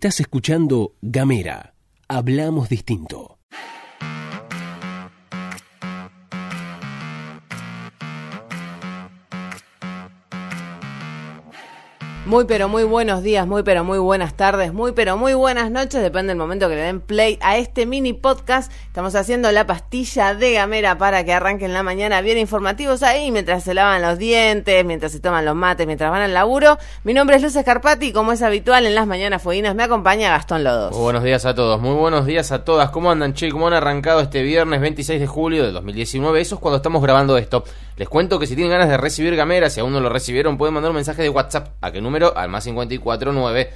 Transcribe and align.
Estás 0.00 0.18
escuchando 0.20 0.94
Gamera. 1.02 1.74
Hablamos 2.08 2.70
distinto. 2.70 3.29
Muy 12.30 12.44
pero 12.44 12.68
muy 12.68 12.84
buenos 12.84 13.24
días, 13.24 13.44
muy 13.44 13.64
pero 13.64 13.82
muy 13.82 13.98
buenas 13.98 14.34
tardes, 14.34 14.72
muy 14.72 14.92
pero 14.92 15.16
muy 15.16 15.34
buenas 15.34 15.68
noches, 15.72 16.00
depende 16.00 16.28
del 16.28 16.38
momento 16.38 16.68
que 16.68 16.76
le 16.76 16.82
den 16.82 17.00
play 17.00 17.40
a 17.42 17.56
este 17.56 17.86
mini 17.86 18.12
podcast. 18.12 18.70
Estamos 18.86 19.16
haciendo 19.16 19.50
la 19.50 19.66
pastilla 19.66 20.32
de 20.36 20.52
gamera 20.52 20.96
para 20.96 21.24
que 21.24 21.32
arranquen 21.32 21.72
la 21.72 21.82
mañana 21.82 22.20
bien 22.20 22.38
informativos 22.38 23.02
ahí 23.02 23.32
mientras 23.32 23.64
se 23.64 23.74
lavan 23.74 24.00
los 24.00 24.16
dientes, 24.16 24.84
mientras 24.84 25.10
se 25.10 25.18
toman 25.18 25.44
los 25.44 25.56
mates, 25.56 25.88
mientras 25.88 26.08
van 26.12 26.22
al 26.22 26.32
laburo. 26.32 26.78
Mi 27.02 27.14
nombre 27.14 27.34
es 27.34 27.42
Luz 27.42 27.56
Escarpati 27.56 28.06
y 28.06 28.12
como 28.12 28.30
es 28.30 28.42
habitual 28.42 28.86
en 28.86 28.94
las 28.94 29.08
mañanas 29.08 29.42
fueguinas 29.42 29.74
me 29.74 29.82
acompaña 29.82 30.30
Gastón 30.30 30.62
Lodos. 30.62 30.92
Muy 30.92 31.02
buenos 31.02 31.24
días 31.24 31.44
a 31.46 31.56
todos, 31.56 31.80
muy 31.80 31.96
buenos 31.96 32.26
días 32.26 32.52
a 32.52 32.62
todas. 32.62 32.90
¿Cómo 32.90 33.10
andan, 33.10 33.34
che? 33.34 33.50
¿Cómo 33.50 33.66
han 33.66 33.74
arrancado 33.74 34.20
este 34.20 34.44
viernes 34.44 34.80
26 34.80 35.18
de 35.18 35.26
julio 35.26 35.64
de 35.64 35.72
2019? 35.72 36.40
Eso 36.40 36.54
es 36.54 36.60
cuando 36.60 36.76
estamos 36.76 37.02
grabando 37.02 37.36
esto. 37.36 37.64
Les 37.96 38.08
cuento 38.08 38.38
que 38.38 38.46
si 38.46 38.54
tienen 38.54 38.70
ganas 38.70 38.88
de 38.88 38.96
recibir 38.96 39.34
Gamera, 39.34 39.68
si 39.68 39.80
aún 39.80 39.92
no 39.92 40.00
lo 40.00 40.08
recibieron, 40.08 40.56
pueden 40.56 40.72
mandar 40.72 40.90
un 40.90 40.94
mensaje 40.94 41.22
de 41.22 41.28
WhatsApp. 41.28 41.70
¿A 41.82 41.90
qué 41.90 42.00
número? 42.00 42.19
Al 42.36 42.48
más 42.48 42.64
549 42.64 43.70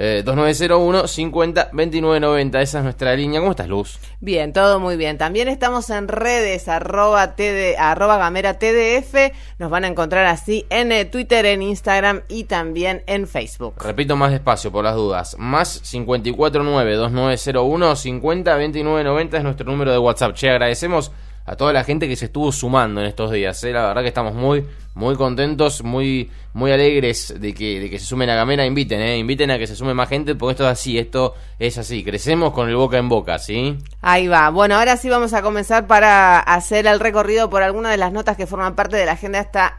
eh, 0.00 0.22
2901 0.24 1.08
50 1.08 1.70
29 1.72 2.20
90. 2.20 2.60
Esa 2.60 2.78
es 2.78 2.84
nuestra 2.84 3.16
línea. 3.16 3.40
¿Cómo 3.40 3.50
estás, 3.50 3.66
Luz? 3.66 3.98
Bien, 4.20 4.52
todo 4.52 4.78
muy 4.78 4.96
bien. 4.96 5.18
También 5.18 5.48
estamos 5.48 5.90
en 5.90 6.06
redes, 6.06 6.68
arroba, 6.68 7.34
TD, 7.34 7.76
arroba 7.76 8.16
gamera 8.16 8.60
TDF. 8.60 9.32
Nos 9.58 9.70
van 9.70 9.84
a 9.84 9.88
encontrar 9.88 10.26
así 10.26 10.66
en 10.70 10.92
eh, 10.92 11.04
Twitter, 11.04 11.46
en 11.46 11.62
Instagram 11.62 12.22
y 12.28 12.44
también 12.44 13.02
en 13.06 13.26
Facebook. 13.26 13.74
Repito 13.82 14.14
más 14.14 14.30
despacio 14.30 14.70
por 14.70 14.84
las 14.84 14.94
dudas. 14.94 15.36
Más 15.36 15.80
549 15.80 16.94
2901 16.94 17.96
50 17.96 18.56
29 18.56 19.04
90 19.04 19.36
es 19.36 19.42
nuestro 19.42 19.66
número 19.66 19.90
de 19.90 19.98
WhatsApp. 19.98 20.34
Che, 20.34 20.48
agradecemos 20.48 21.10
a 21.48 21.56
toda 21.56 21.72
la 21.72 21.82
gente 21.82 22.06
que 22.06 22.14
se 22.14 22.26
estuvo 22.26 22.52
sumando 22.52 23.00
en 23.00 23.06
estos 23.06 23.32
días. 23.32 23.64
¿eh? 23.64 23.72
La 23.72 23.86
verdad 23.86 24.02
que 24.02 24.08
estamos 24.08 24.34
muy, 24.34 24.66
muy 24.94 25.16
contentos, 25.16 25.82
muy, 25.82 26.30
muy 26.52 26.72
alegres 26.72 27.34
de 27.40 27.54
que, 27.54 27.80
de 27.80 27.88
que 27.88 27.98
se 27.98 28.04
sumen 28.04 28.28
a 28.28 28.34
Gamera. 28.34 28.66
Inviten, 28.66 29.00
¿eh? 29.00 29.16
inviten 29.16 29.50
a 29.50 29.58
que 29.58 29.66
se 29.66 29.74
sume 29.74 29.94
más 29.94 30.10
gente, 30.10 30.34
porque 30.34 30.52
esto 30.52 30.64
es 30.64 30.72
así, 30.72 30.98
esto 30.98 31.34
es 31.58 31.78
así. 31.78 32.04
Crecemos 32.04 32.52
con 32.52 32.68
el 32.68 32.76
boca 32.76 32.98
en 32.98 33.08
boca, 33.08 33.38
¿sí? 33.38 33.78
Ahí 34.02 34.28
va. 34.28 34.50
Bueno, 34.50 34.76
ahora 34.76 34.98
sí 34.98 35.08
vamos 35.08 35.32
a 35.32 35.40
comenzar 35.40 35.86
para 35.86 36.38
hacer 36.38 36.86
el 36.86 37.00
recorrido 37.00 37.48
por 37.48 37.62
algunas 37.62 37.92
de 37.92 37.98
las 37.98 38.12
notas 38.12 38.36
que 38.36 38.46
forman 38.46 38.74
parte 38.74 38.98
de 38.98 39.06
la 39.06 39.12
agenda 39.12 39.40
esta, 39.40 39.78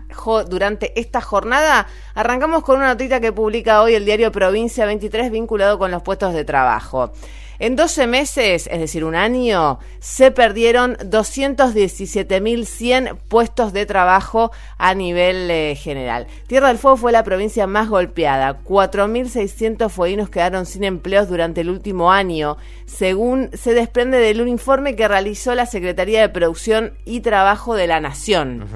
durante 0.50 1.00
esta 1.00 1.22
jornada. 1.22 1.86
Arrancamos 2.16 2.64
con 2.64 2.78
una 2.78 2.88
notita 2.88 3.20
que 3.20 3.32
publica 3.32 3.84
hoy 3.84 3.94
el 3.94 4.06
diario 4.06 4.32
Provincia 4.32 4.88
23 4.88 5.30
vinculado 5.30 5.78
con 5.78 5.92
los 5.92 6.02
puestos 6.02 6.34
de 6.34 6.46
trabajo. 6.46 7.12
En 7.62 7.76
12 7.76 8.08
meses, 8.08 8.70
es 8.72 8.80
decir, 8.80 9.04
un 9.04 9.16
año, 9.16 9.80
se 10.00 10.32
perdieron 10.32 10.96
217.100 10.96 13.18
puestos 13.28 13.74
de 13.74 13.86
trabajo 13.86 14.54
a 14.78 14.94
nivel 14.94 15.52
eh, 15.52 15.76
general. 15.76 16.28
Tierra 16.48 16.70
del 16.70 16.78
Fuego 16.78 16.96
fue 16.96 17.12
la 17.12 17.26
provincia 17.26 17.68
más 17.68 17.90
golpeada. 17.90 18.62
4.600 18.64 19.90
fueguinos 19.90 20.30
quedaron 20.30 20.66
sin 20.66 20.86
empleos 20.86 21.28
durante 21.28 21.60
el 21.60 21.70
último 21.70 22.14
año, 22.14 22.56
según 22.86 23.50
se 23.54 23.74
desprende 23.74 24.20
del 24.20 24.40
un 24.40 24.48
informe 24.48 24.96
que 24.96 25.10
realizó 25.10 25.54
la 25.54 25.66
Secretaría 25.66 26.22
de 26.22 26.30
Producción 26.30 26.94
y 27.04 27.20
Trabajo 27.20 27.76
de 27.76 27.88
la 27.88 28.00
Nación. 28.00 28.70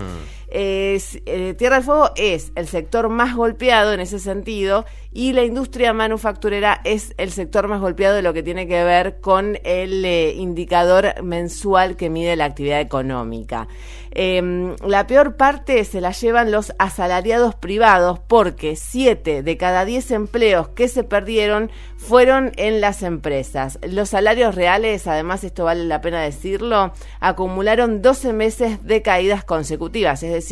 Eh, 0.56 1.56
Tierra 1.58 1.78
del 1.78 1.84
Fuego 1.84 2.12
es 2.16 2.52
el 2.56 2.68
sector 2.68 3.10
más 3.10 3.36
golpeado 3.36 3.92
en 3.92 4.00
ese 4.00 4.20
sentido 4.20 4.86
y 5.12 5.34
la 5.34 5.44
industria 5.44 5.94
manufacturera 5.94 6.80
es 6.84 7.16
el 7.18 7.32
sector 7.32 7.68
más 7.68 7.82
golpeado 7.82 8.16
de 8.16 8.22
lo 8.22 8.34
que 8.34 8.44
tiene 8.44 8.68
que 8.68 8.84
ver 8.84 9.20
con 9.20 9.58
el 9.64 10.06
eh, 10.06 10.34
indicador 10.34 11.24
mensual 11.24 11.96
que 11.96 12.12
mide 12.12 12.36
la 12.36 12.46
actividad 12.46 12.82
económica. 12.82 13.68
Eh, 14.16 14.76
la 14.86 15.08
peor 15.08 15.38
parte 15.38 15.84
se 15.86 16.00
la 16.00 16.12
llevan 16.12 16.52
los 16.52 16.74
asalariados 16.78 17.56
privados 17.56 18.20
porque 18.20 18.76
7 18.76 19.42
de 19.42 19.58
cada 19.58 19.86
10 19.86 20.12
empleos 20.12 20.68
que 20.70 20.88
se 20.88 21.04
perdieron 21.04 21.72
fueron 21.98 22.52
en 22.58 22.80
las 22.80 23.02
empresas. 23.02 23.80
Los 23.82 24.10
salarios 24.10 24.54
reales, 24.54 25.08
además 25.08 25.44
esto 25.44 25.64
vale 25.64 25.86
la 25.86 26.02
pena 26.02 26.22
decirlo, 26.22 26.94
acumularon 27.22 28.02
12 28.02 28.34
meses 28.34 28.86
de 28.86 29.02
caídas 29.02 29.44
consecutivas, 29.46 30.22
es 30.22 30.32
decir, 30.32 30.43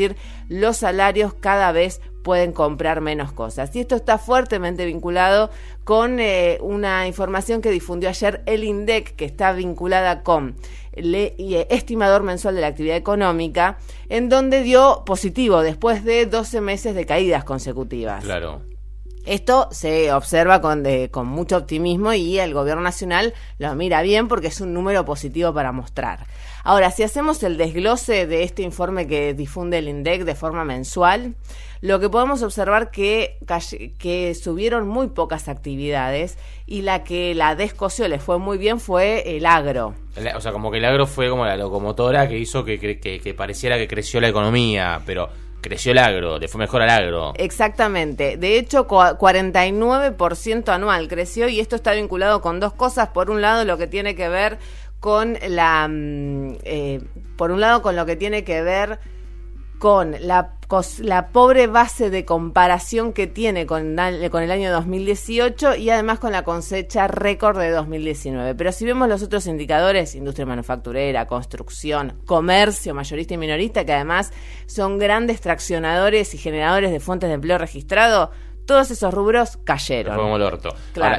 los 0.50 0.78
salarios 0.78 1.34
cada 1.34 1.72
vez 1.72 2.02
pueden 2.24 2.52
comprar 2.52 3.02
menos 3.02 3.32
cosas. 3.32 3.76
Y 3.76 3.80
esto 3.80 3.96
está 3.96 4.18
fuertemente 4.18 4.86
vinculado 4.86 5.50
con 5.84 6.20
eh, 6.20 6.58
una 6.62 7.08
información 7.08 7.62
que 7.62 7.72
difundió 7.72 8.10
ayer 8.10 8.42
el 8.46 8.64
INDEC, 8.64 9.16
que 9.16 9.26
está 9.26 9.54
vinculada 9.54 10.24
con 10.24 10.56
el 10.94 11.16
eh, 11.16 11.68
estimador 11.70 12.24
mensual 12.24 12.56
de 12.56 12.62
la 12.62 12.68
actividad 12.68 12.98
económica, 12.98 13.78
en 14.10 14.30
donde 14.30 14.62
dio 14.62 15.04
positivo 15.06 15.62
después 15.62 16.04
de 16.04 16.26
12 16.26 16.62
meses 16.62 16.96
de 16.96 17.06
caídas 17.06 17.44
consecutivas. 17.44 18.24
Claro. 18.24 18.71
Esto 19.26 19.68
se 19.72 20.12
observa 20.12 20.62
con, 20.62 20.84
con 21.12 21.28
mucho 21.28 21.58
optimismo 21.58 22.14
y 22.14 22.40
el 22.40 22.54
gobierno 22.54 22.82
nacional 22.82 23.34
lo 23.60 23.74
mira 23.76 24.02
bien 24.02 24.28
porque 24.28 24.48
es 24.48 24.62
un 24.62 24.74
número 24.74 25.06
positivo 25.06 25.54
para 25.54 25.72
mostrar. 25.72 26.26
Ahora, 26.64 26.92
si 26.92 27.04
hacemos 27.04 27.42
el 27.44 27.58
desglose 27.58 28.28
de 28.28 28.44
este 28.44 28.62
informe 28.62 29.08
que 29.08 29.34
difunde 29.34 29.80
el 29.80 29.88
INDEC 29.88 30.24
de 30.24 30.36
forma 30.36 30.64
mensual, 30.64 31.36
lo 31.82 32.00
que 32.00 32.10
podemos 32.10 32.44
observar 32.44 32.92
que, 32.92 33.38
que 33.98 34.36
subieron 34.36 34.88
muy 34.88 35.08
pocas 35.08 35.48
actividades 35.48 36.38
y 36.68 36.84
la 36.84 37.04
que 37.04 37.34
la 37.34 37.56
descoció 37.56 38.08
le 38.08 38.20
fue 38.20 38.38
muy 38.38 38.60
bien 38.60 38.80
fue 38.80 39.38
el 39.38 39.48
agro. 39.48 39.96
O 40.36 40.42
sea, 40.42 40.52
como 40.52 40.70
que 40.70 40.78
el 40.78 40.86
agro 40.86 41.08
fue 41.08 41.30
como 41.30 41.46
la 41.46 41.58
locomotora 41.58 42.28
que 42.28 42.38
hizo 42.38 42.64
que, 42.64 42.80
que, 42.80 43.00
que 43.00 43.34
pareciera 43.34 43.78
que 43.78 43.88
creció 43.88 44.22
la 44.22 44.30
economía, 44.30 45.02
pero 45.06 45.30
creció 45.62 45.92
el 45.92 46.00
agro, 46.00 46.40
le 46.40 46.48
fue 46.48 46.60
mejor 46.60 46.82
al 46.82 46.90
agro. 46.90 47.34
Exactamente. 47.38 48.38
De 48.38 48.58
hecho, 48.58 48.88
49% 48.88 50.70
anual 50.70 51.08
creció 51.08 51.48
y 51.48 51.60
esto 51.60 51.76
está 51.76 51.94
vinculado 51.94 52.42
con 52.42 52.60
dos 52.60 52.74
cosas. 52.74 53.10
Por 53.10 53.30
un 53.30 53.42
lado, 53.42 53.64
lo 53.66 53.78
que 53.78 53.88
tiene 53.88 54.16
que 54.16 54.28
ver 54.28 54.58
con 55.00 55.38
la... 55.48 55.88
Mm, 55.88 56.58
eh, 56.64 57.02
por 57.38 57.52
un 57.52 57.62
lado, 57.62 57.82
con 57.82 57.96
lo 57.96 58.06
que 58.06 58.16
tiene 58.16 58.44
que 58.44 58.62
ver 58.62 59.00
con 59.82 60.16
la, 60.20 60.52
la 61.00 61.30
pobre 61.30 61.66
base 61.66 62.12
de 62.12 62.24
comparación 62.24 63.14
que 63.14 63.26
tiene 63.26 63.66
con, 63.66 63.98
con 64.30 64.44
el 64.44 64.52
año 64.52 64.72
2018 64.72 65.74
y 65.78 65.90
además 65.90 66.20
con 66.20 66.32
la 66.32 66.44
cosecha 66.44 67.08
récord 67.08 67.58
de 67.58 67.72
2019. 67.72 68.54
Pero 68.54 68.72
si 68.74 68.86
vemos 68.86 69.10
los 69.10 69.24
otros 69.24 69.48
indicadores, 69.48 70.14
industria 70.14 70.46
manufacturera, 70.46 71.26
construcción, 71.26 72.14
comercio 72.28 72.94
mayorista 72.94 73.34
y 73.34 73.38
minorista, 73.38 73.84
que 73.84 73.94
además 73.94 74.32
son 74.68 75.00
grandes 75.00 75.42
traccionadores 75.42 76.36
y 76.36 76.38
generadores 76.38 76.92
de 76.92 77.00
fuentes 77.00 77.30
de 77.30 77.34
empleo 77.34 77.58
registrado, 77.58 78.30
todos 78.72 78.90
esos 78.90 79.14
rubros 79.14 79.58
cayeron. 79.66 80.16
Fue 80.16 80.24
como 80.24 80.38
el 80.38 80.44
orto. 80.44 80.74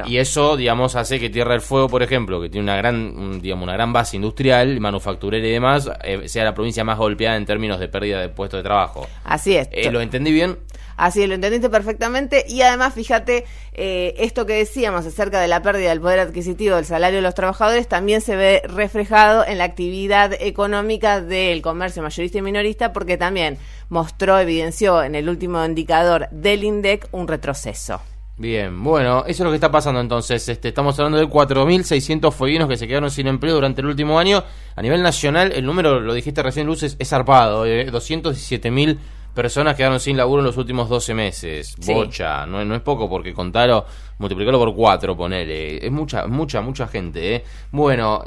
y 0.07 0.17
eso, 0.17 0.57
digamos, 0.57 0.97
hace 0.97 1.21
que 1.21 1.29
Tierra 1.29 1.53
del 1.53 1.61
Fuego, 1.61 1.87
por 1.87 2.03
ejemplo, 2.03 2.41
que 2.41 2.49
tiene 2.49 2.65
una 2.65 2.77
gran, 2.77 3.43
digamos, 3.43 3.65
una 3.65 3.75
gran 3.75 3.93
base 3.93 4.17
industrial, 4.17 4.81
manufacturera 4.81 5.47
y 5.47 5.51
demás, 5.51 5.91
eh, 6.03 6.29
sea 6.31 6.45
la 6.45 6.55
provincia 6.55 6.83
más 6.83 6.97
golpeada 6.97 7.37
en 7.37 7.45
términos 7.45 7.79
de 7.79 7.89
pérdida 7.89 8.21
de 8.21 8.31
puestos 8.31 8.61
de 8.61 8.65
trabajo. 8.65 9.07
Así 9.25 9.55
es. 9.55 9.69
Eh, 9.71 9.91
¿Lo 9.91 10.01
entendí 10.01 10.33
bien? 10.33 10.57
Así, 11.03 11.27
lo 11.27 11.35
entendiste 11.35 11.69
perfectamente. 11.69 12.45
Y 12.49 12.63
además, 12.63 12.95
fíjate, 12.95 13.45
eh, 13.73 14.15
esto 14.19 14.47
que 14.47 14.53
decíamos 14.53 15.05
acerca 15.05 15.41
de 15.41 15.49
la 15.49 15.61
pérdida 15.61 15.89
del 15.89 16.01
poder 16.01 16.21
adquisitivo 16.21 16.77
del 16.77 16.85
salario 16.85 17.17
de 17.17 17.23
los 17.23 17.35
trabajadores 17.35 17.89
también 17.89 18.21
se 18.21 18.37
ve 18.37 18.63
reflejado 18.69 19.45
en 19.45 19.59
la 19.59 19.65
actividad 19.65 20.33
económica 20.39 21.21
del 21.21 21.61
comercio 21.61 22.05
mayorista 22.05 22.39
y 22.39 22.43
minorista, 22.43 22.93
porque 22.93 23.17
también 23.17 23.59
mostró, 23.89 24.39
evidenció 24.39 25.03
en 25.03 25.17
el 25.17 25.29
último 25.29 25.65
indicador 25.65 26.29
del 26.31 26.63
INDEC 26.63 27.09
un 27.11 27.27
retroceso. 27.27 28.01
Bien, 28.39 28.81
bueno, 28.85 29.25
eso 29.27 29.43
es 29.43 29.45
lo 29.45 29.51
que 29.51 29.57
está 29.57 29.73
pasando 29.73 30.01
entonces. 30.01 30.49
Este, 30.49 30.69
estamos 30.69 30.97
hablando 31.01 31.19
de 31.19 31.27
4.600 31.27 32.31
fueguinos 32.31 32.69
que 32.69 32.77
se 32.77 32.87
quedaron 32.87 33.11
sin 33.11 33.27
empleo 33.27 33.57
durante 33.57 33.81
el 33.81 33.89
último 33.89 34.21
año. 34.21 34.45
A 34.77 34.83
nivel 34.83 35.03
nacional, 35.03 35.51
el 35.51 35.67
número, 35.67 35.99
lo 35.99 36.15
dijiste 36.15 36.45
recién, 36.45 36.69
Luces, 36.69 36.95
es 37.01 37.09
zarpado. 37.09 37.67
Eh, 37.67 37.91
217.000 37.91 38.99
personas 39.35 39.77
quedaron 39.77 40.01
sin 40.01 40.17
laburo 40.17 40.41
en 40.41 40.47
los 40.47 40.57
últimos 40.57 40.89
12 40.89 41.15
meses. 41.15 41.77
Bocha, 41.87 42.47
no, 42.47 42.65
no, 42.65 42.75
es 42.75 42.83
poco 42.83 43.09
porque 43.09 43.33
contarlo, 43.33 43.87
multiplicarlo 44.19 44.59
por 44.59 44.75
4, 44.75 45.17
ponele. 45.17 45.85
Es 45.85 45.93
mucha, 45.93 46.27
mucha, 46.27 46.61
mucha 46.61 46.87
gente, 46.87 47.37
¿eh? 47.37 47.45
Bueno, 47.71 48.25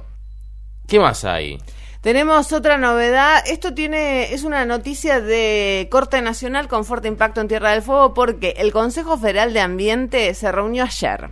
¿qué 0.88 1.00
más 1.00 1.24
hay? 1.26 1.58
Tenemos 2.02 2.54
otra 2.54 2.78
novedad. 2.78 3.44
Esto 3.48 3.74
tiene 3.74 4.32
es 4.32 4.44
una 4.44 4.64
noticia 4.66 5.22
de 5.22 5.88
corte 5.90 6.22
nacional 6.22 6.68
con 6.68 6.86
fuerte 6.86 7.08
impacto 7.08 7.42
en 7.42 7.48
Tierra 7.48 7.72
del 7.72 7.82
Fuego 7.82 8.14
porque 8.14 8.54
el 8.58 8.72
Consejo 8.72 9.18
Federal 9.18 9.54
de 9.54 9.62
Ambiente 9.62 10.34
se 10.36 10.52
reunió 10.52 10.84
ayer 10.84 11.32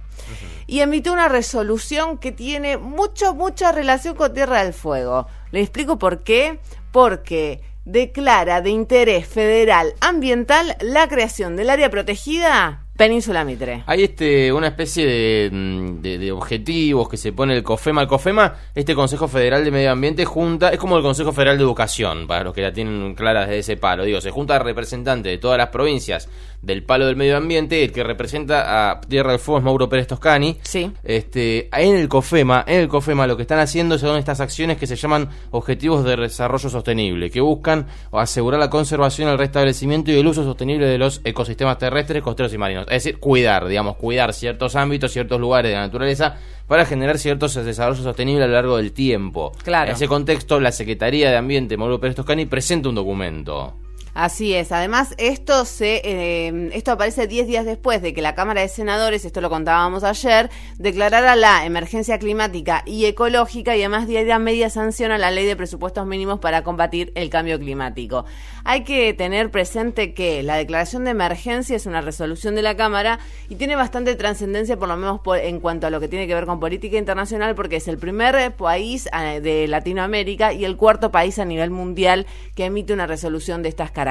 y 0.66 0.80
emitió 0.80 1.14
una 1.14 1.30
resolución 1.30 2.18
que 2.18 2.32
tiene 2.32 2.78
mucho 2.78 3.36
mucha 3.36 3.72
relación 3.72 4.16
con 4.16 4.34
Tierra 4.34 4.64
del 4.64 4.74
Fuego. 4.74 5.28
Le 5.52 5.62
explico 5.62 6.00
por 6.00 6.24
qué. 6.24 6.60
Porque 6.92 7.62
declara 7.86 8.62
de 8.62 8.70
interés 8.70 9.28
federal 9.28 9.94
ambiental 10.02 10.76
la 10.80 11.08
creación 11.08 11.56
del 11.56 11.70
área 11.70 11.90
protegida 11.90 12.80
Península 12.96 13.44
Mitre. 13.44 13.84
Hay 13.88 14.04
este 14.04 14.54
una 14.54 14.68
especie 14.68 15.06
de, 15.06 15.50
mm, 15.52 16.02
de- 16.02 16.18
de 16.20 16.32
objetivos 16.32 17.10
que 17.10 17.18
se 17.18 17.34
pone 17.34 17.56
el 17.56 17.64
COFEMA. 17.64 18.02
El 18.04 18.08
COFEMA, 18.08 18.56
este 18.76 18.94
Consejo 18.94 19.28
Federal 19.28 19.66
de 19.66 19.72
Medio 19.72 19.92
Ambiente, 19.92 20.26
junta, 20.26 20.70
es 20.70 20.78
como 20.78 20.96
el 20.98 21.02
Consejo 21.04 21.34
Federal 21.34 21.58
de 21.58 21.64
Educación, 21.64 22.28
para 22.28 22.44
los 22.44 22.54
que 22.54 22.62
la 22.62 22.72
tienen 22.72 23.16
clara 23.16 23.42
desde 23.42 23.58
ese 23.60 23.78
palo. 23.78 24.04
Digo, 24.04 24.22
se 24.22 24.30
junta 24.30 24.60
representantes 24.60 25.32
de 25.32 25.38
todas 25.40 25.58
las 25.58 25.70
provincias 25.70 26.30
del 26.64 26.84
palo 26.84 27.06
del 27.06 27.16
medio 27.16 27.38
ambiente. 27.38 27.84
El 27.84 27.92
que 27.92 28.04
representa 28.04 28.90
a 28.90 29.02
Tierra 29.02 29.32
del 29.32 29.40
Fuego 29.40 29.60
es 29.60 29.64
Mauro 29.66 29.90
Pérez 29.90 30.08
Toscani. 30.08 30.58
Sí. 30.64 30.92
Este, 31.04 31.70
en 31.72 31.96
el 31.96 32.08
COFEMA, 32.08 32.64
en 32.66 32.80
el 32.80 32.88
COFEMA 32.88 33.28
lo 33.28 33.36
que 33.36 33.44
están 33.44 33.60
haciendo 33.60 33.98
son 34.00 34.18
estas 34.18 34.40
acciones 34.40 34.78
que 34.78 34.88
se 34.88 34.96
llaman 34.96 35.30
Objetivos 35.52 36.04
de 36.04 36.16
Desarrollo 36.16 36.70
Sostenible, 36.70 37.30
que 37.30 37.42
buscan 37.42 37.88
asegurar 38.12 38.60
la 38.60 38.70
conservación, 38.70 39.30
el 39.30 39.38
restablecimiento 39.38 40.12
y 40.12 40.16
el 40.16 40.26
uso 40.26 40.44
sostenible 40.44 40.88
de 40.88 40.98
los 40.98 41.22
ecosistemas 41.24 41.78
terrestres, 41.78 42.24
costeros 42.24 42.54
y 42.54 42.58
marinos. 42.58 42.86
Es 42.88 43.04
decir, 43.04 43.20
cuidar, 43.20 43.68
digamos, 43.68 43.98
cuidar 43.98 44.34
ciertos 44.34 44.76
ámbitos, 44.76 45.12
ciertos 45.12 45.40
lugares 45.40 45.70
de 45.70 45.76
la 45.76 45.82
naturaleza 45.82 46.38
para 46.68 46.86
generar 46.86 47.20
ciertos 47.20 47.54
desarrollos 47.54 48.04
sostenibles 48.04 48.46
a 48.46 48.48
lo 48.48 48.54
largo 48.54 48.78
del 48.78 48.94
tiempo. 48.94 49.52
Claro. 49.64 49.90
En 49.90 49.96
ese 49.96 50.08
contexto, 50.08 50.60
la 50.60 50.72
Secretaría 50.72 51.30
de 51.30 51.36
Ambiente, 51.38 51.76
Mauro 51.76 52.00
Pérez 52.00 52.16
Toscani, 52.16 52.46
presenta 52.46 52.90
un 52.90 52.96
documento. 52.96 53.76
Así 54.14 54.54
es. 54.54 54.72
Además, 54.72 55.16
esto 55.18 55.66
se 55.66 56.02
eh, 56.04 56.70
esto 56.74 56.92
aparece 56.92 57.26
10 57.26 57.48
días 57.48 57.66
después 57.66 58.00
de 58.04 58.14
que 58.14 58.22
la 58.22 58.36
Cámara 58.36 58.62
de 58.62 58.68
Senadores, 58.68 59.26
esto 59.26 59.42
lo 59.42 59.50
contábamos 59.50 60.04
ayer, 60.04 60.52
declarara 60.78 61.36
la 61.36 61.66
emergencia 61.66 62.20
climática 62.20 62.84
y 62.86 63.06
ecológica 63.06 63.76
y 63.76 63.80
además 63.82 64.06
diera 64.08 64.38
media 64.38 64.70
sanción 64.70 65.12
a 65.12 65.18
la 65.18 65.32
ley 65.32 65.48
de 65.48 65.56
presupuestos 65.56 66.06
mínimos 66.06 66.40
para 66.40 66.64
combatir 66.64 67.12
el 67.16 67.32
cambio 67.32 67.58
climático. 67.60 68.26
Hay 68.66 68.84
que 68.84 69.16
tener 69.16 69.50
presente 69.50 70.14
que 70.14 70.44
la 70.44 70.58
declaración 70.58 71.06
de 71.06 71.12
emergencia 71.12 71.76
es 71.76 71.88
una 71.88 72.02
resolución 72.02 72.54
de 72.54 72.62
la 72.62 72.78
Cámara 72.78 73.18
y 73.50 73.56
tiene 73.56 73.76
bastante 73.76 74.16
trascendencia, 74.16 74.78
por 74.78 74.90
lo 74.90 74.96
menos 74.96 75.22
por- 75.22 75.40
en 75.40 75.60
cuanto 75.60 75.88
a 75.88 75.90
lo 75.90 76.00
que 76.00 76.08
tiene 76.08 76.28
que 76.28 76.36
ver 76.36 76.46
con 76.46 76.60
política 76.60 76.98
internacional, 77.00 77.56
porque 77.56 77.78
es 77.78 77.88
el 77.88 77.98
primer 77.98 78.36
eh, 78.36 78.52
país 78.52 79.10
eh, 79.12 79.42
de 79.42 79.68
Latinoamérica 79.68 80.54
y 80.54 80.66
el 80.66 80.78
cuarto 80.78 81.12
país 81.12 81.40
a 81.40 81.46
nivel 81.46 81.72
mundial 81.72 82.28
que 82.56 82.66
emite 82.66 82.94
una 82.94 83.08
resolución 83.08 83.64
de 83.64 83.70
estas 83.70 83.88
características. 83.90 84.03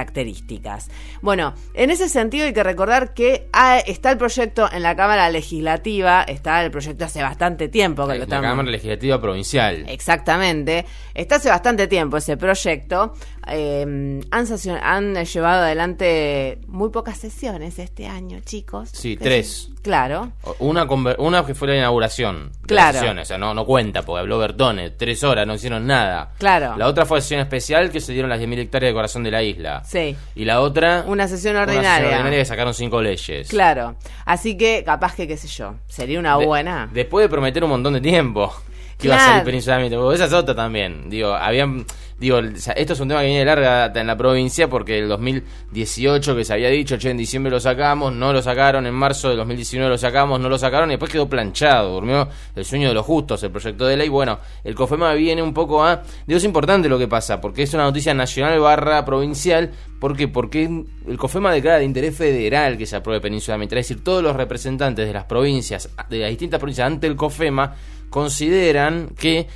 Bueno, 1.20 1.54
en 1.74 1.90
ese 1.90 2.08
sentido 2.08 2.46
hay 2.46 2.52
que 2.52 2.62
recordar 2.62 3.14
que 3.14 3.48
ah, 3.52 3.78
está 3.78 4.10
el 4.10 4.18
proyecto 4.18 4.68
en 4.72 4.82
la 4.82 4.96
Cámara 4.96 5.28
Legislativa, 5.30 6.22
está 6.22 6.64
el 6.64 6.70
proyecto 6.70 7.04
hace 7.04 7.22
bastante 7.22 7.68
tiempo 7.68 8.06
que 8.06 8.14
lo 8.14 8.18
La 8.18 8.24
estamos... 8.24 8.46
Cámara 8.46 8.70
Legislativa 8.70 9.20
Provincial. 9.20 9.84
Exactamente. 9.88 10.86
Está 11.14 11.36
hace 11.36 11.48
bastante 11.48 11.86
tiempo 11.86 12.16
ese 12.16 12.36
proyecto. 12.36 13.14
Eh, 13.48 14.20
han, 14.30 15.14
llevado 15.24 15.62
adelante 15.62 16.58
muy 16.68 16.90
pocas 16.90 17.18
sesiones 17.18 17.78
este 17.78 18.06
año, 18.06 18.40
chicos. 18.44 18.90
Sí, 18.92 19.16
tres. 19.16 19.68
Claro. 19.82 20.30
Una, 20.60 20.84
una 21.18 21.44
que 21.44 21.54
fue 21.56 21.66
la 21.68 21.76
inauguración 21.76 22.52
de 22.62 22.66
Claro. 22.68 22.86
las 22.92 22.96
sesiones, 22.98 23.22
o 23.26 23.28
sea, 23.28 23.38
no, 23.38 23.52
no 23.52 23.66
cuenta, 23.66 24.02
porque 24.02 24.20
habló 24.20 24.38
Bertone, 24.38 24.90
tres 24.90 25.24
horas, 25.24 25.44
no 25.46 25.54
hicieron 25.54 25.86
nada. 25.86 26.30
Claro. 26.38 26.76
La 26.76 26.86
otra 26.86 27.04
fue 27.04 27.18
la 27.18 27.22
sesión 27.22 27.40
especial 27.40 27.90
que 27.90 28.00
se 28.00 28.12
dieron 28.12 28.30
las 28.30 28.38
10.000 28.40 28.58
hectáreas 28.60 28.90
de 28.90 28.94
corazón 28.94 29.24
de 29.24 29.32
la 29.32 29.42
isla. 29.42 29.82
Sí. 29.84 30.16
Y 30.36 30.44
la 30.44 30.60
otra... 30.60 31.04
Una 31.08 31.26
sesión 31.26 31.54
una 31.56 31.64
ordinaria. 31.64 31.90
sesión 31.94 32.12
ordinaria 32.12 32.38
que 32.38 32.44
sacaron 32.44 32.74
cinco 32.74 33.02
leyes. 33.02 33.48
Claro. 33.48 33.96
Así 34.24 34.56
que 34.56 34.84
capaz 34.84 35.16
que, 35.16 35.26
qué 35.26 35.36
sé 35.36 35.48
yo, 35.48 35.74
sería 35.88 36.20
una 36.20 36.38
De- 36.38 36.46
buena. 36.46 36.88
después 36.92 37.24
de 37.24 37.28
prometer 37.28 37.64
un 37.64 37.70
montón 37.70 37.94
de 37.94 38.00
tiempo 38.00 38.54
que 39.02 39.08
iba 39.08 39.16
a 39.16 39.18
Claro. 39.18 39.32
salir 39.32 39.44
Península 39.44 39.78
Mitre, 39.78 39.98
porque 39.98 40.14
esa 40.14 40.24
es 40.26 40.32
otra 40.32 40.54
también. 40.54 41.10
Digo, 41.10 41.34
habían... 41.34 41.84
Digo, 42.18 42.38
esto 42.38 42.92
es 42.92 43.00
un 43.00 43.08
tema 43.08 43.18
que 43.20 43.26
viene 43.26 43.40
de 43.40 43.44
larga 43.46 43.78
data 43.78 44.00
en 44.00 44.06
la 44.06 44.16
provincia 44.16 44.68
porque 44.70 44.96
el 44.96 45.08
2018 45.08 46.36
que 46.36 46.44
se 46.44 46.52
había 46.52 46.68
dicho, 46.68 46.96
che, 46.96 47.10
en 47.10 47.16
diciembre 47.16 47.50
lo 47.50 47.58
sacamos, 47.58 48.12
no 48.12 48.32
lo 48.32 48.40
sacaron, 48.40 48.86
en 48.86 48.94
marzo 48.94 49.28
del 49.28 49.38
2019 49.38 49.90
lo 49.90 49.98
sacamos, 49.98 50.38
no 50.38 50.48
lo 50.48 50.56
sacaron 50.56 50.88
y 50.90 50.92
después 50.92 51.10
quedó 51.10 51.28
planchado, 51.28 51.92
durmió 51.94 52.28
el 52.54 52.64
sueño 52.64 52.86
de 52.86 52.94
los 52.94 53.04
justos 53.04 53.42
el 53.42 53.50
proyecto 53.50 53.86
de 53.86 53.96
ley. 53.96 54.08
Bueno, 54.08 54.38
el 54.62 54.76
COFEMA 54.76 55.14
viene 55.14 55.42
un 55.42 55.52
poco 55.52 55.84
a... 55.84 56.02
Digo, 56.24 56.38
es 56.38 56.44
importante 56.44 56.88
lo 56.88 56.96
que 56.96 57.08
pasa 57.08 57.40
porque 57.40 57.64
es 57.64 57.74
una 57.74 57.82
noticia 57.84 58.14
nacional 58.14 58.60
barra 58.60 59.04
provincial. 59.04 59.72
¿Por 59.98 60.16
qué? 60.16 60.28
Porque 60.28 60.84
el 61.08 61.18
COFEMA 61.18 61.52
declara 61.52 61.78
de 61.78 61.84
interés 61.86 62.16
federal 62.16 62.78
que 62.78 62.86
se 62.86 62.94
apruebe 62.94 63.20
Península 63.20 63.58
Mitre. 63.58 63.80
Es 63.80 63.88
decir, 63.88 64.04
todos 64.04 64.22
los 64.22 64.36
representantes 64.36 65.08
de 65.08 65.12
las 65.12 65.24
provincias, 65.24 65.90
de 66.08 66.18
las 66.18 66.30
distintas 66.30 66.60
provincias 66.60 66.86
ante 66.86 67.08
el 67.08 67.16
COFEMA, 67.16 67.74
consideran 68.12 69.08
que 69.18 69.48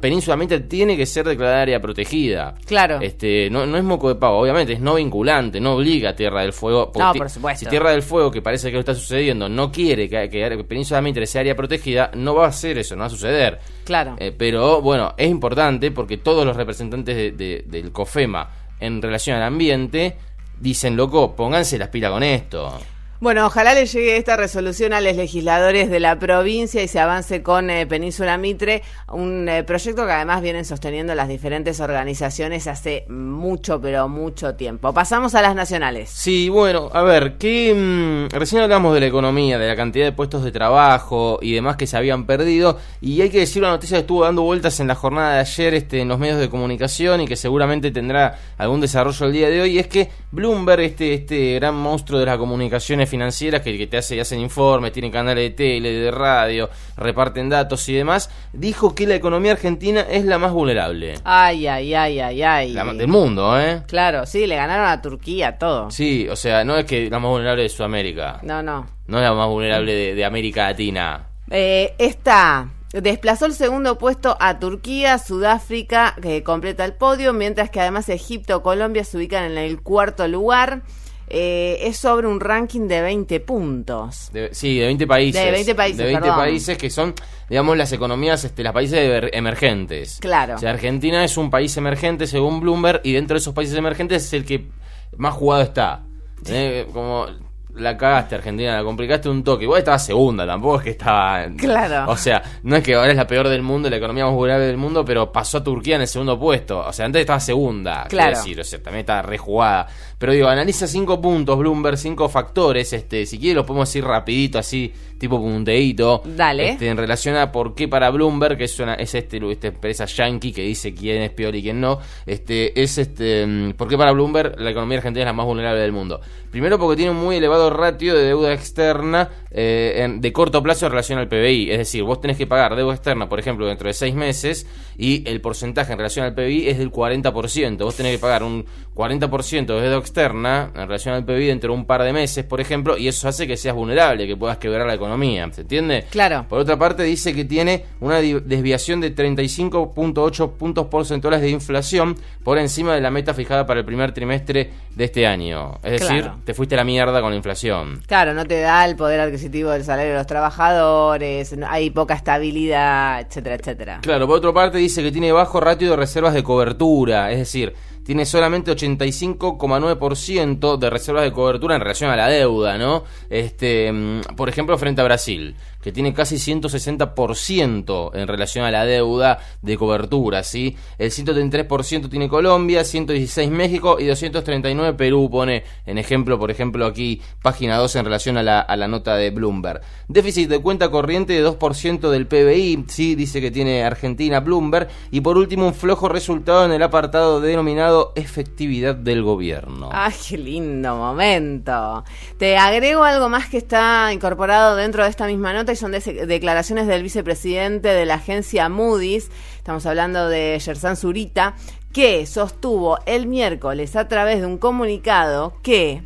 Península 0.00 0.38
Mitre 0.38 0.60
tiene 0.60 0.96
que 0.96 1.04
ser 1.04 1.26
declarada 1.26 1.60
área 1.60 1.78
protegida. 1.78 2.54
Claro. 2.64 3.00
Este, 3.02 3.50
no, 3.50 3.66
no 3.66 3.76
es 3.76 3.84
moco 3.84 4.08
de 4.08 4.14
pavo, 4.14 4.38
obviamente, 4.38 4.72
es 4.72 4.80
no 4.80 4.94
vinculante, 4.94 5.60
no 5.60 5.74
obliga 5.74 6.10
a 6.10 6.16
Tierra 6.16 6.40
del 6.40 6.54
Fuego. 6.54 6.90
No, 6.98 7.12
por 7.12 7.28
supuesto. 7.28 7.60
Si 7.66 7.66
Tierra 7.66 7.90
del 7.90 8.00
Fuego, 8.00 8.30
que 8.30 8.40
parece 8.40 8.68
que 8.68 8.74
lo 8.74 8.80
está 8.80 8.94
sucediendo, 8.94 9.46
no 9.50 9.70
quiere 9.70 10.08
que, 10.08 10.30
que 10.30 10.64
Península 10.64 11.02
Mitre 11.02 11.26
sea 11.26 11.42
área 11.42 11.54
protegida, 11.54 12.10
no 12.14 12.34
va 12.34 12.46
a 12.46 12.48
hacer 12.48 12.78
eso, 12.78 12.94
no 12.96 13.00
va 13.00 13.06
a 13.08 13.10
suceder. 13.10 13.58
Claro. 13.84 14.16
Eh, 14.18 14.32
pero 14.34 14.80
bueno, 14.80 15.12
es 15.18 15.28
importante 15.28 15.90
porque 15.90 16.16
todos 16.16 16.46
los 16.46 16.56
representantes 16.56 17.14
de- 17.14 17.32
de- 17.32 17.64
del 17.66 17.92
COFEMA 17.92 18.48
en 18.80 19.02
relación 19.02 19.36
al 19.36 19.42
ambiente 19.42 20.16
dicen, 20.58 20.96
loco, 20.96 21.36
pónganse 21.36 21.76
las 21.76 21.88
pilas 21.88 22.10
con 22.10 22.22
esto. 22.22 22.72
Bueno, 23.20 23.46
ojalá 23.46 23.74
le 23.74 23.86
llegue 23.86 24.16
esta 24.16 24.36
resolución 24.36 24.92
a 24.92 25.00
los 25.00 25.14
legisladores 25.14 25.88
de 25.88 26.00
la 26.00 26.18
provincia 26.18 26.82
y 26.82 26.88
se 26.88 26.98
avance 26.98 27.42
con 27.42 27.70
eh, 27.70 27.86
Península 27.86 28.36
Mitre, 28.38 28.82
un 29.12 29.48
eh, 29.48 29.62
proyecto 29.62 30.04
que 30.04 30.12
además 30.12 30.42
vienen 30.42 30.64
sosteniendo 30.64 31.14
las 31.14 31.28
diferentes 31.28 31.78
organizaciones 31.78 32.66
hace 32.66 33.06
mucho, 33.08 33.80
pero 33.80 34.08
mucho 34.08 34.56
tiempo. 34.56 34.92
Pasamos 34.92 35.36
a 35.36 35.42
las 35.42 35.54
nacionales. 35.54 36.10
Sí, 36.10 36.48
bueno, 36.48 36.90
a 36.92 37.02
ver, 37.02 37.38
que 37.38 37.72
mm, 37.72 38.34
recién 38.36 38.62
hablamos 38.62 38.92
de 38.92 39.00
la 39.00 39.06
economía, 39.06 39.58
de 39.58 39.68
la 39.68 39.76
cantidad 39.76 40.04
de 40.04 40.12
puestos 40.12 40.42
de 40.42 40.50
trabajo 40.50 41.38
y 41.40 41.54
demás 41.54 41.76
que 41.76 41.86
se 41.86 41.96
habían 41.96 42.26
perdido, 42.26 42.78
y 43.00 43.20
hay 43.22 43.30
que 43.30 43.38
decir 43.38 43.62
una 43.62 43.70
noticia 43.70 43.96
que 43.96 44.02
estuvo 44.02 44.24
dando 44.24 44.42
vueltas 44.42 44.80
en 44.80 44.88
la 44.88 44.96
jornada 44.96 45.34
de 45.34 45.40
ayer 45.40 45.74
este, 45.74 46.00
en 46.00 46.08
los 46.08 46.18
medios 46.18 46.40
de 46.40 46.50
comunicación 46.50 47.20
y 47.20 47.28
que 47.28 47.36
seguramente 47.36 47.92
tendrá 47.92 48.38
algún 48.58 48.80
desarrollo 48.80 49.26
el 49.26 49.32
día 49.32 49.48
de 49.48 49.62
hoy, 49.62 49.78
es 49.78 49.86
que 49.86 50.10
Bloomberg, 50.34 50.80
este, 50.80 51.14
este 51.14 51.54
gran 51.54 51.74
monstruo 51.74 52.18
de 52.18 52.26
las 52.26 52.38
comunicaciones 52.38 53.08
financieras 53.08 53.62
que, 53.62 53.78
que 53.78 53.86
te 53.86 53.98
hace, 53.98 54.20
hacen 54.20 54.40
informes, 54.40 54.92
tienen 54.92 55.12
canales 55.12 55.44
de 55.44 55.50
tele, 55.50 55.92
de 55.92 56.10
radio, 56.10 56.68
reparten 56.96 57.48
datos 57.48 57.88
y 57.88 57.94
demás, 57.94 58.30
dijo 58.52 58.94
que 58.94 59.06
la 59.06 59.14
economía 59.14 59.52
argentina 59.52 60.00
es 60.00 60.24
la 60.24 60.38
más 60.38 60.52
vulnerable. 60.52 61.14
Ay, 61.24 61.66
ay, 61.66 61.94
ay, 61.94 62.20
ay, 62.20 62.42
ay. 62.42 62.72
La 62.72 62.84
del 62.84 63.08
mundo, 63.08 63.58
¿eh? 63.60 63.82
Claro, 63.86 64.26
sí, 64.26 64.46
le 64.46 64.56
ganaron 64.56 64.86
a 64.86 65.00
Turquía 65.00 65.56
todo. 65.58 65.90
Sí, 65.90 66.28
o 66.28 66.36
sea, 66.36 66.64
no 66.64 66.76
es 66.76 66.84
que 66.84 67.08
la 67.08 67.18
más 67.18 67.30
vulnerable 67.30 67.62
de 67.62 67.68
Sudamérica. 67.68 68.40
No, 68.42 68.62
no. 68.62 68.86
No 69.06 69.18
es 69.18 69.24
la 69.24 69.34
más 69.34 69.48
vulnerable 69.48 69.94
de, 69.94 70.14
de 70.14 70.24
América 70.24 70.68
Latina. 70.68 71.28
Eh, 71.50 71.94
esta 71.98 72.68
desplazó 73.02 73.46
el 73.46 73.52
segundo 73.54 73.98
puesto 73.98 74.36
a 74.40 74.58
Turquía, 74.58 75.18
Sudáfrica, 75.18 76.14
que 76.22 76.42
completa 76.42 76.84
el 76.84 76.94
podio, 76.94 77.32
mientras 77.32 77.70
que 77.70 77.80
además 77.80 78.08
Egipto 78.08 78.56
o 78.58 78.62
Colombia 78.62 79.04
se 79.04 79.16
ubican 79.16 79.44
en 79.50 79.58
el 79.58 79.80
cuarto 79.82 80.26
lugar. 80.28 80.82
Eh, 81.26 81.78
es 81.88 81.96
sobre 81.96 82.26
un 82.26 82.38
ranking 82.38 82.86
de 82.86 83.00
20 83.00 83.40
puntos. 83.40 84.28
De- 84.32 84.50
sí, 84.52 84.78
de 84.78 84.84
20 84.86 85.06
países. 85.06 85.42
De 85.42 85.50
20 85.50 85.74
países, 85.74 85.96
De 85.96 86.04
20 86.04 86.20
perdón. 86.20 86.36
países 86.38 86.76
que 86.76 86.90
son, 86.90 87.14
digamos, 87.48 87.78
las 87.78 87.90
economías, 87.92 88.44
este, 88.44 88.62
las 88.62 88.74
países 88.74 88.98
emer- 88.98 89.30
emergentes. 89.32 90.18
Claro. 90.20 90.56
O 90.56 90.58
sea, 90.58 90.70
Argentina 90.70 91.24
es 91.24 91.38
un 91.38 91.48
país 91.48 91.74
emergente 91.78 92.26
según 92.26 92.60
Bloomberg 92.60 93.00
y 93.04 93.12
dentro 93.12 93.36
de 93.36 93.38
esos 93.38 93.54
países 93.54 93.74
emergentes 93.76 94.22
es 94.22 94.32
el 94.34 94.44
que 94.44 94.68
más 95.16 95.32
jugado 95.32 95.62
está. 95.62 96.02
Eh, 96.46 96.86
Como 96.92 97.26
la 97.76 97.96
cagaste 97.96 98.34
Argentina, 98.36 98.76
la 98.76 98.84
complicaste 98.84 99.28
un 99.28 99.42
toque. 99.42 99.64
Igual 99.64 99.80
estaba 99.80 99.98
segunda, 99.98 100.46
tampoco 100.46 100.78
es 100.78 100.84
que 100.84 100.90
estaba... 100.90 101.46
Claro. 101.56 102.10
O 102.10 102.16
sea, 102.16 102.42
no 102.62 102.76
es 102.76 102.82
que 102.82 102.94
ahora 102.94 103.10
es 103.10 103.16
la 103.16 103.26
peor 103.26 103.48
del 103.48 103.62
mundo, 103.62 103.90
la 103.90 103.96
economía 103.96 104.24
más 104.24 104.34
vulnerable 104.34 104.66
del 104.66 104.76
mundo, 104.76 105.04
pero 105.04 105.30
pasó 105.32 105.58
a 105.58 105.64
Turquía 105.64 105.96
en 105.96 106.02
el 106.02 106.08
segundo 106.08 106.38
puesto. 106.38 106.80
O 106.80 106.92
sea, 106.92 107.06
antes 107.06 107.20
estaba 107.20 107.40
segunda, 107.40 108.04
Claro. 108.08 108.36
decir, 108.36 108.60
o 108.60 108.64
sea, 108.64 108.82
también 108.82 109.00
estaba 109.00 109.22
rejugada. 109.22 109.86
Pero 110.18 110.32
digo, 110.32 110.48
analiza 110.48 110.86
cinco 110.86 111.20
puntos, 111.20 111.58
Bloomberg, 111.58 111.98
cinco 111.98 112.28
factores, 112.28 112.92
este, 112.92 113.26
si 113.26 113.38
quieres 113.38 113.56
los 113.56 113.66
podemos 113.66 113.88
decir 113.88 114.04
rapidito, 114.04 114.58
así, 114.58 114.92
tipo 115.18 115.38
punteíto. 115.38 116.22
Dale. 116.24 116.70
Este, 116.70 116.88
en 116.88 116.96
relación 116.96 117.36
a 117.36 117.50
por 117.52 117.74
qué 117.74 117.88
para 117.88 118.08
Bloomberg, 118.10 118.56
que 118.56 118.64
es 118.64 118.78
una, 118.80 118.94
es 118.94 119.14
este, 119.14 119.40
esta 119.50 119.68
empresa 119.68 120.06
yankee 120.06 120.52
que 120.52 120.62
dice 120.62 120.94
quién 120.94 121.22
es 121.22 121.30
peor 121.30 121.54
y 121.56 121.62
quién 121.62 121.80
no, 121.80 121.98
este, 122.24 122.80
es 122.80 122.96
este, 122.98 123.44
mm, 123.46 123.72
por 123.72 123.88
qué 123.88 123.98
para 123.98 124.12
Bloomberg 124.12 124.58
la 124.60 124.70
economía 124.70 124.98
argentina 124.98 125.24
es 125.24 125.26
la 125.26 125.32
más 125.32 125.46
vulnerable 125.46 125.80
del 125.80 125.92
mundo. 125.92 126.20
Primero 126.50 126.78
porque 126.78 126.96
tiene 126.96 127.10
un 127.10 127.18
muy 127.18 127.36
elevado 127.36 127.63
ratio 127.70 128.14
de 128.14 128.24
deuda 128.24 128.52
externa 128.52 129.28
eh, 129.56 130.06
de 130.18 130.32
corto 130.32 130.62
plazo 130.62 130.86
en 130.86 130.92
relación 130.92 131.18
al 131.20 131.28
PBI. 131.28 131.70
Es 131.70 131.78
decir, 131.78 132.02
vos 132.02 132.20
tenés 132.20 132.36
que 132.36 132.46
pagar 132.46 132.74
deuda 132.74 132.92
externa, 132.92 133.28
por 133.28 133.38
ejemplo, 133.38 133.66
dentro 133.66 133.86
de 133.86 133.94
seis 133.94 134.14
meses 134.14 134.66
y 134.98 135.22
el 135.28 135.40
porcentaje 135.40 135.92
en 135.92 135.98
relación 135.98 136.26
al 136.26 136.34
PBI 136.34 136.68
es 136.68 136.78
del 136.78 136.90
40%. 136.90 137.78
Vos 137.78 137.94
tenés 137.94 138.12
que 138.12 138.18
pagar 138.18 138.42
un 138.42 138.66
40% 138.96 139.66
de 139.66 139.80
deuda 139.80 139.98
externa 139.98 140.72
en 140.74 140.88
relación 140.88 141.14
al 141.14 141.24
PBI 141.24 141.46
dentro 141.46 141.72
de 141.72 141.78
un 141.78 141.86
par 141.86 142.02
de 142.02 142.12
meses, 142.12 142.44
por 142.44 142.60
ejemplo, 142.60 142.98
y 142.98 143.06
eso 143.06 143.28
hace 143.28 143.46
que 143.46 143.56
seas 143.56 143.76
vulnerable, 143.76 144.26
que 144.26 144.36
puedas 144.36 144.58
quebrar 144.58 144.88
la 144.88 144.94
economía. 144.94 145.48
¿Se 145.52 145.60
entiende? 145.60 146.04
Claro. 146.10 146.46
Por 146.48 146.58
otra 146.58 146.76
parte, 146.76 147.04
dice 147.04 147.32
que 147.32 147.44
tiene 147.44 147.84
una 148.00 148.20
desviación 148.20 149.00
de 149.00 149.14
35.8 149.14 150.52
puntos 150.52 150.86
porcentuales 150.86 151.40
de 151.40 151.50
inflación 151.50 152.16
por 152.42 152.58
encima 152.58 152.94
de 152.94 153.00
la 153.00 153.10
meta 153.10 153.34
fijada 153.34 153.66
para 153.66 153.80
el 153.80 153.86
primer 153.86 154.12
trimestre 154.12 154.70
de 154.94 155.04
este 155.04 155.28
año. 155.28 155.78
Es 155.84 156.00
decir, 156.00 156.28
te 156.44 156.54
fuiste 156.54 156.74
a 156.74 156.78
la 156.78 156.84
mierda 156.84 157.20
con 157.20 157.30
la 157.30 157.36
inflación. 157.36 158.00
Claro, 158.06 158.34
no 158.34 158.44
te 158.46 158.60
da 158.60 158.84
el 158.84 158.96
poder 158.96 159.20
adquisitivo 159.20 159.43
del 159.50 159.84
salario 159.84 160.12
de 160.12 160.18
los 160.18 160.26
trabajadores, 160.26 161.54
hay 161.68 161.90
poca 161.90 162.14
estabilidad, 162.14 163.20
etcétera, 163.20 163.56
etcétera. 163.56 163.98
Claro, 164.02 164.26
por 164.26 164.38
otra 164.38 164.52
parte 164.52 164.78
dice 164.78 165.02
que 165.02 165.12
tiene 165.12 165.32
bajo 165.32 165.60
ratio 165.60 165.90
de 165.90 165.96
reservas 165.96 166.34
de 166.34 166.42
cobertura, 166.42 167.30
es 167.30 167.38
decir, 167.38 167.74
tiene 168.04 168.26
solamente 168.26 168.70
85,9% 168.70 170.76
de 170.76 170.90
reservas 170.90 171.24
de 171.24 171.32
cobertura 171.32 171.74
en 171.74 171.80
relación 171.80 172.10
a 172.10 172.16
la 172.16 172.28
deuda, 172.28 172.76
¿no? 172.76 173.04
Este, 173.30 173.90
mm, 173.90 174.20
por 174.36 174.48
ejemplo, 174.48 174.76
frente 174.76 175.00
a 175.00 175.04
Brasil 175.04 175.56
que 175.84 175.92
tiene 175.92 176.14
casi 176.14 176.36
160% 176.36 178.10
en 178.14 178.26
relación 178.26 178.64
a 178.64 178.70
la 178.70 178.86
deuda 178.86 179.38
de 179.60 179.76
cobertura, 179.76 180.42
¿sí? 180.42 180.78
El 180.96 181.10
133% 181.10 182.08
tiene 182.08 182.26
Colombia, 182.26 182.82
116 182.84 183.50
México 183.50 183.98
y 184.00 184.06
239 184.06 184.94
Perú, 184.94 185.28
pone 185.30 185.62
en 185.84 185.98
ejemplo, 185.98 186.38
por 186.38 186.50
ejemplo, 186.50 186.86
aquí 186.86 187.20
página 187.42 187.76
2 187.76 187.96
en 187.96 188.04
relación 188.06 188.38
a 188.38 188.42
la, 188.42 188.60
a 188.60 188.76
la 188.78 188.88
nota 188.88 189.16
de 189.16 189.28
Bloomberg. 189.28 189.82
Déficit 190.08 190.48
de 190.48 190.58
cuenta 190.60 190.90
corriente 190.90 191.34
de 191.34 191.46
2% 191.46 192.08
del 192.08 192.28
PBI, 192.28 192.86
sí, 192.88 193.14
dice 193.14 193.42
que 193.42 193.50
tiene 193.50 193.84
Argentina 193.84 194.40
Bloomberg, 194.40 194.88
y 195.10 195.20
por 195.20 195.36
último 195.36 195.66
un 195.66 195.74
flojo 195.74 196.08
resultado 196.08 196.64
en 196.64 196.72
el 196.72 196.82
apartado 196.82 197.42
denominado 197.42 198.14
efectividad 198.16 198.94
del 198.94 199.22
gobierno. 199.22 199.90
¡Ay, 199.92 200.14
qué 200.26 200.38
lindo 200.38 200.96
momento! 200.96 202.04
Te 202.38 202.56
agrego 202.56 203.04
algo 203.04 203.28
más 203.28 203.50
que 203.50 203.58
está 203.58 204.10
incorporado 204.14 204.76
dentro 204.76 205.04
de 205.04 205.10
esta 205.10 205.26
misma 205.26 205.52
nota 205.52 205.73
son 205.76 205.92
declaraciones 205.92 206.86
del 206.86 207.02
vicepresidente 207.02 207.88
de 207.88 208.06
la 208.06 208.14
agencia 208.14 208.68
Moody's, 208.68 209.30
estamos 209.56 209.86
hablando 209.86 210.28
de 210.28 210.58
Yersan 210.58 210.96
Zurita, 210.96 211.54
que 211.92 212.26
sostuvo 212.26 212.98
el 213.06 213.26
miércoles 213.26 213.96
a 213.96 214.08
través 214.08 214.40
de 214.40 214.46
un 214.46 214.58
comunicado 214.58 215.54
que 215.62 216.02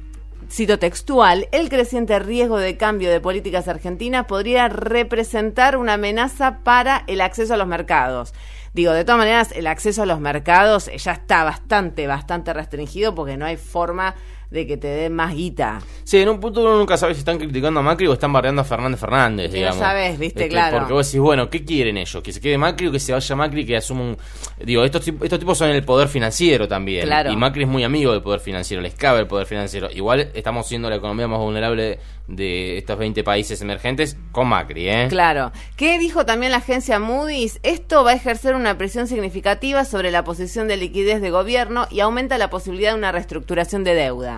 cito 0.50 0.78
textual, 0.78 1.48
el 1.52 1.68
creciente 1.68 2.18
riesgo 2.18 2.58
de 2.58 2.76
cambio 2.76 3.10
de 3.10 3.20
políticas 3.20 3.68
argentinas 3.68 4.26
podría 4.26 4.68
representar 4.68 5.76
una 5.76 5.94
amenaza 5.94 6.60
para 6.64 7.04
el 7.06 7.20
acceso 7.20 7.54
a 7.54 7.56
los 7.56 7.66
mercados. 7.66 8.32
Digo, 8.72 8.92
de 8.92 9.04
todas 9.04 9.18
maneras, 9.18 9.52
el 9.52 9.66
acceso 9.66 10.02
a 10.02 10.06
los 10.06 10.20
mercados 10.20 10.90
ya 10.96 11.12
está 11.12 11.44
bastante, 11.44 12.06
bastante 12.06 12.52
restringido 12.52 13.14
porque 13.14 13.36
no 13.36 13.46
hay 13.46 13.56
forma 13.56 14.14
de 14.50 14.66
que 14.66 14.76
te 14.76 14.88
den 14.88 15.14
más 15.14 15.34
guita. 15.34 15.80
Sí, 16.04 16.18
en 16.18 16.28
un 16.28 16.40
punto 16.40 16.60
uno 16.62 16.78
nunca 16.78 16.96
sabe 16.96 17.14
si 17.14 17.20
están 17.20 17.38
criticando 17.38 17.80
a 17.80 17.82
Macri 17.82 18.06
o 18.06 18.14
están 18.14 18.32
barreando 18.32 18.62
a 18.62 18.64
Fernández 18.64 19.00
Fernández, 19.00 19.52
digamos. 19.52 19.76
No 19.76 19.82
sabes, 19.82 20.18
viste, 20.18 20.44
este, 20.44 20.48
claro. 20.48 20.78
Porque 20.78 20.92
vos 20.92 21.06
decís, 21.06 21.20
bueno, 21.20 21.50
¿qué 21.50 21.64
quieren 21.64 21.98
ellos? 21.98 22.22
¿Que 22.22 22.32
se 22.32 22.40
quede 22.40 22.56
Macri 22.56 22.86
o 22.86 22.92
que 22.92 23.00
se 23.00 23.12
vaya 23.12 23.36
Macri 23.36 23.66
que 23.66 23.76
asuma 23.76 24.02
un... 24.02 24.18
Digo, 24.64 24.84
estos, 24.84 25.06
estos 25.06 25.38
tipos 25.38 25.58
son 25.58 25.70
el 25.70 25.84
poder 25.84 26.08
financiero 26.08 26.66
también. 26.66 27.04
Claro. 27.04 27.30
Y 27.30 27.36
Macri 27.36 27.64
es 27.64 27.68
muy 27.68 27.84
amigo 27.84 28.12
del 28.12 28.22
poder 28.22 28.40
financiero, 28.40 28.82
les 28.82 28.94
cabe 28.94 29.20
el 29.20 29.26
poder 29.26 29.46
financiero. 29.46 29.90
Igual 29.90 30.30
estamos 30.34 30.66
siendo 30.66 30.88
la 30.88 30.96
economía 30.96 31.28
más 31.28 31.40
vulnerable 31.40 31.98
de 32.28 32.78
estos 32.78 32.98
20 32.98 33.24
países 33.24 33.60
emergentes 33.62 34.16
con 34.32 34.48
Macri, 34.48 34.88
¿eh? 34.88 35.06
Claro. 35.08 35.50
¿Qué 35.76 35.98
dijo 35.98 36.26
también 36.26 36.52
la 36.52 36.58
agencia 36.58 36.98
Moody's? 36.98 37.58
Esto 37.62 38.04
va 38.04 38.10
a 38.10 38.14
ejercer 38.14 38.54
una 38.54 38.76
presión 38.76 39.06
significativa 39.08 39.84
sobre 39.84 40.10
la 40.10 40.24
posición 40.24 40.68
de 40.68 40.76
liquidez 40.76 41.20
de 41.20 41.30
gobierno 41.30 41.86
y 41.90 42.00
aumenta 42.00 42.38
la 42.38 42.50
posibilidad 42.50 42.92
de 42.92 42.98
una 42.98 43.12
reestructuración 43.12 43.82
de 43.82 43.94
deuda. 43.94 44.37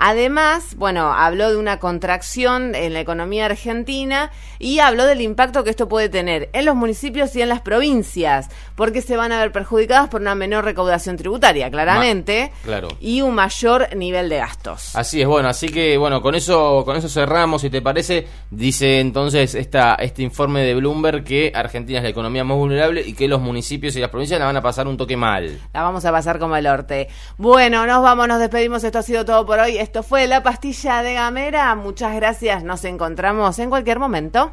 Además, 0.00 0.76
bueno, 0.76 1.12
habló 1.12 1.50
de 1.50 1.56
una 1.56 1.80
contracción 1.80 2.76
en 2.76 2.92
la 2.92 3.00
economía 3.00 3.46
argentina 3.46 4.30
y 4.60 4.78
habló 4.78 5.04
del 5.06 5.20
impacto 5.20 5.64
que 5.64 5.70
esto 5.70 5.88
puede 5.88 6.08
tener 6.08 6.50
en 6.52 6.66
los 6.66 6.76
municipios 6.76 7.34
y 7.34 7.42
en 7.42 7.48
las 7.48 7.62
provincias, 7.62 8.48
porque 8.76 9.02
se 9.02 9.16
van 9.16 9.32
a 9.32 9.40
ver 9.40 9.50
perjudicadas 9.50 10.08
por 10.08 10.20
una 10.20 10.36
menor 10.36 10.64
recaudación 10.64 11.16
tributaria, 11.16 11.68
claramente, 11.68 12.52
claro. 12.62 12.88
y 13.00 13.22
un 13.22 13.34
mayor 13.34 13.94
nivel 13.96 14.28
de 14.28 14.36
gastos. 14.36 14.94
Así 14.94 15.20
es, 15.20 15.26
bueno, 15.26 15.48
así 15.48 15.68
que 15.68 15.98
bueno, 15.98 16.22
con 16.22 16.36
eso 16.36 16.84
con 16.84 16.96
eso 16.96 17.08
cerramos, 17.08 17.62
si 17.62 17.70
te 17.70 17.82
parece, 17.82 18.26
dice 18.50 19.00
entonces 19.00 19.56
esta 19.56 19.96
este 19.96 20.22
informe 20.22 20.62
de 20.62 20.76
Bloomberg 20.76 21.24
que 21.24 21.50
Argentina 21.52 21.98
es 21.98 22.04
la 22.04 22.10
economía 22.10 22.44
más 22.44 22.56
vulnerable 22.56 23.02
y 23.04 23.14
que 23.14 23.26
los 23.26 23.40
municipios 23.40 23.96
y 23.96 24.00
las 24.00 24.10
provincias 24.10 24.38
la 24.38 24.46
van 24.46 24.56
a 24.56 24.62
pasar 24.62 24.86
un 24.86 24.96
toque 24.96 25.16
mal. 25.16 25.60
La 25.74 25.82
vamos 25.82 26.04
a 26.04 26.12
pasar 26.12 26.38
como 26.38 26.54
el 26.54 26.68
orte. 26.68 27.08
Bueno, 27.36 27.84
nos 27.84 28.00
vamos, 28.00 28.28
nos 28.28 28.38
despedimos, 28.38 28.84
esto 28.84 29.00
ha 29.00 29.02
sido 29.02 29.24
todo 29.24 29.44
por 29.44 29.58
hoy. 29.58 29.87
Esto 29.88 30.02
fue 30.02 30.26
La 30.26 30.42
Pastilla 30.42 31.02
de 31.02 31.14
Gamera. 31.14 31.74
Muchas 31.74 32.14
gracias. 32.14 32.62
Nos 32.62 32.84
encontramos 32.84 33.58
en 33.58 33.70
cualquier 33.70 33.98
momento. 33.98 34.52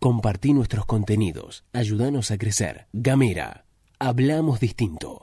Compartí 0.00 0.52
nuestros 0.52 0.84
contenidos. 0.84 1.64
Ayúdanos 1.72 2.30
a 2.30 2.36
crecer. 2.36 2.88
Gamera. 2.92 3.64
Hablamos 3.98 4.60
distinto. 4.60 5.19